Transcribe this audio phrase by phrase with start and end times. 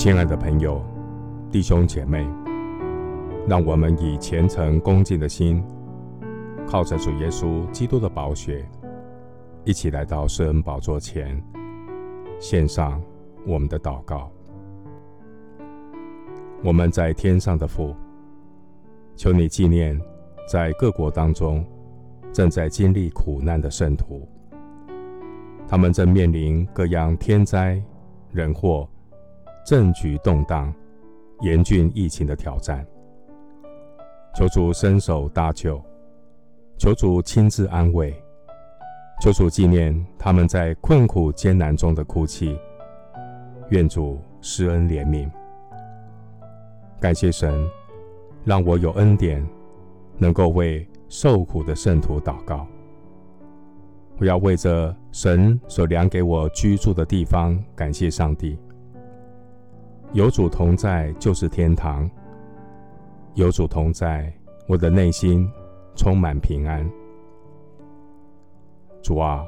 [0.00, 0.82] 亲爱的朋友、
[1.52, 2.26] 弟兄姐妹，
[3.46, 5.62] 让我们以虔诚恭敬的心，
[6.66, 8.66] 靠着主耶稣基督的宝血，
[9.62, 11.38] 一起来到圣恩宝座前，
[12.38, 12.98] 献上
[13.46, 14.32] 我们的祷告。
[16.64, 17.94] 我们在天上的父，
[19.16, 20.00] 求你纪念
[20.48, 21.62] 在各国当中
[22.32, 24.26] 正在经历苦难的圣徒，
[25.68, 27.78] 他们正面临各样天灾
[28.32, 28.88] 人祸。
[29.70, 30.74] 政局动荡、
[31.42, 32.84] 严峻疫情的挑战，
[34.34, 35.80] 求主伸手搭救，
[36.76, 38.12] 求主亲自安慰，
[39.22, 42.58] 求主纪念他们在困苦艰难中的哭泣，
[43.68, 45.30] 愿主施恩怜悯。
[47.00, 47.64] 感谢神，
[48.42, 49.40] 让我有恩典，
[50.18, 52.66] 能够为受苦的圣徒祷告。
[54.18, 58.58] 我要为着神所量给我居住的地方，感谢上帝。
[60.12, 62.10] 有主同在就是天堂。
[63.34, 64.32] 有主同在，
[64.66, 65.48] 我的内心
[65.94, 66.84] 充满平安。
[69.02, 69.46] 主啊，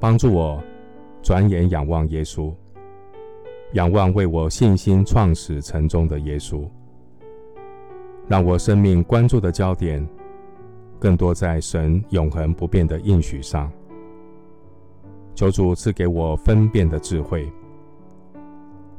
[0.00, 0.60] 帮助我
[1.22, 2.52] 转眼仰望耶稣，
[3.74, 6.68] 仰望为我信心创始成终的耶稣，
[8.26, 10.06] 让我生命关注的焦点
[10.98, 13.70] 更多在神永恒不变的应许上。
[15.36, 17.50] 求主赐给我分辨的智慧。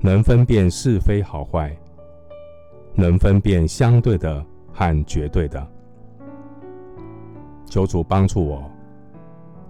[0.06, 1.74] 能分辨是非好坏，
[2.94, 5.66] 能分辨相对的和绝对的。
[7.66, 8.70] 求主帮助我，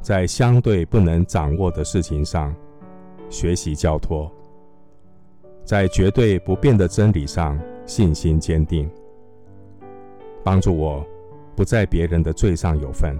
[0.02, 2.52] 在相对不能掌握的事情上
[3.30, 4.28] 学习交托，
[5.64, 8.90] 在绝对不变的真理上信心坚定。
[10.44, 11.06] 帮助我
[11.56, 13.16] 不在别人的罪上有份，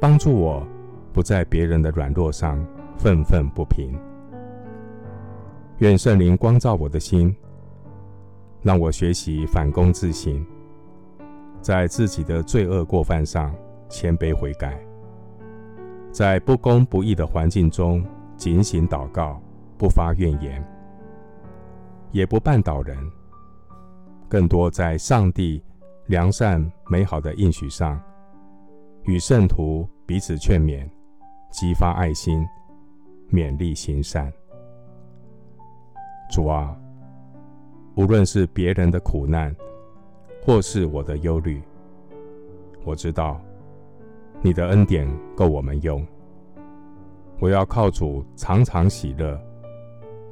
[0.00, 0.66] 帮助我
[1.12, 2.58] 不在别人的软弱上
[2.96, 3.94] 愤愤不平。
[5.84, 7.36] 愿圣灵光照我的心，
[8.62, 10.42] 让我学习反躬自省，
[11.60, 13.54] 在自己的罪恶过犯上
[13.90, 14.80] 谦卑悔改，
[16.10, 18.02] 在不公不义的环境中
[18.34, 19.38] 警醒祷告，
[19.76, 20.66] 不发怨言，
[22.12, 22.96] 也不绊倒人，
[24.26, 25.62] 更多在上帝
[26.06, 28.00] 良善美好的应许上，
[29.02, 30.88] 与圣徒彼此劝勉，
[31.52, 32.42] 激发爱心，
[33.30, 34.32] 勉励行善。
[36.30, 36.76] 主啊，
[37.96, 39.54] 无论是别人的苦难，
[40.42, 41.62] 或是我的忧虑，
[42.84, 43.40] 我知道
[44.42, 46.04] 你的恩典够我们用。
[47.40, 49.38] 我要靠主常常喜乐，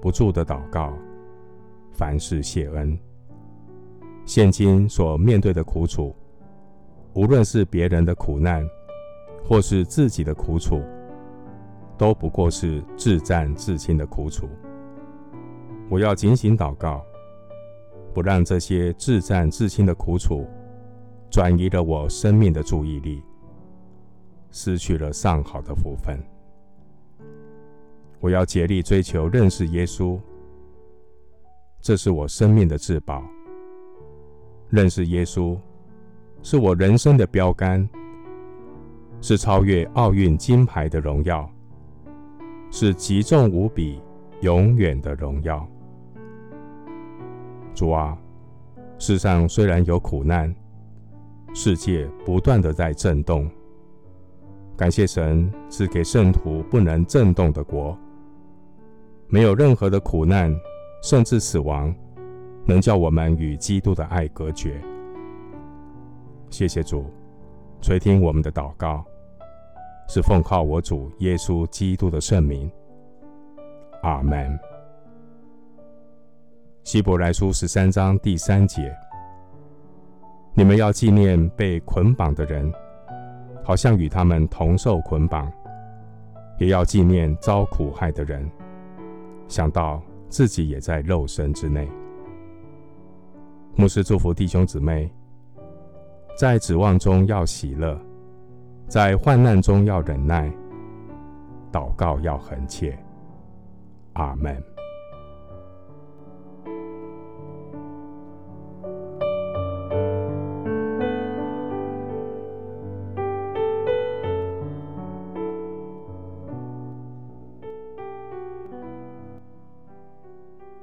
[0.00, 0.92] 不住的祷告，
[1.92, 2.98] 凡事谢恩。
[4.24, 6.14] 现今所面对的苦楚，
[7.12, 8.64] 无论是别人的苦难，
[9.44, 10.80] 或是自己的苦楚，
[11.98, 14.48] 都不过是自战自亲的苦楚。
[15.92, 17.04] 我要警醒祷告，
[18.14, 20.46] 不让这些自战自亲的苦楚
[21.30, 23.22] 转移了我生命的注意力，
[24.50, 26.18] 失去了上好的福分。
[28.20, 30.18] 我要竭力追求认识耶稣，
[31.82, 33.22] 这是我生命的至宝。
[34.70, 35.58] 认识耶稣
[36.42, 37.86] 是我人生的标杆，
[39.20, 41.46] 是超越奥运金牌的荣耀，
[42.70, 44.00] 是极重无比、
[44.40, 45.68] 永远的荣耀。
[47.82, 48.16] 主啊，
[48.96, 50.54] 世上虽然有苦难，
[51.52, 53.50] 世界不断的在震动。
[54.76, 57.98] 感谢神赐给圣徒不能震动的国，
[59.26, 60.54] 没有任何的苦难，
[61.02, 61.92] 甚至死亡，
[62.64, 64.80] 能叫我们与基督的爱隔绝。
[66.50, 67.06] 谢谢主，
[67.80, 69.04] 垂听我们的祷告，
[70.08, 72.70] 是奉靠我主耶稣基督的圣名。
[74.02, 74.56] 阿门。
[76.92, 78.94] 希伯来书十三章第三节：
[80.52, 82.70] 你们要纪念被捆绑的人，
[83.64, 85.50] 好像与他们同受捆绑；
[86.58, 88.46] 也要纪念遭苦害的人，
[89.48, 91.88] 想到自己也在肉身之内。
[93.74, 95.10] 牧师祝福弟兄姊妹，
[96.36, 97.98] 在指望中要喜乐，
[98.86, 100.52] 在患难中要忍耐，
[101.72, 102.94] 祷告要恒切。
[104.12, 104.62] 阿门。